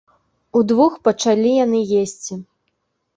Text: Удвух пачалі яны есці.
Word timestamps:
Удвух 0.59 0.93
пачалі 1.07 1.51
яны 1.65 1.81
есці. 2.01 2.39